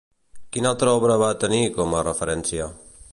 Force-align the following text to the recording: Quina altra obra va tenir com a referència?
Quina 0.55 0.69
altra 0.69 0.95
obra 1.01 1.17
va 1.25 1.29
tenir 1.45 1.61
com 1.77 1.93
a 1.99 2.03
referència? 2.11 2.67